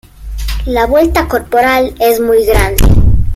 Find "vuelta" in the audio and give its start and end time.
0.87-1.27